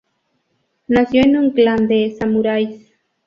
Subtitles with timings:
[0.87, 2.91] Nació en un clan de samuráis.